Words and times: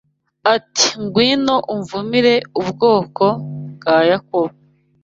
Ati 0.55 0.87
‘Ngwino 1.03 1.55
umvumire 1.73 2.35
ubwoko 2.61 3.25
bwa 3.77 3.97
Yakobo 4.11 4.55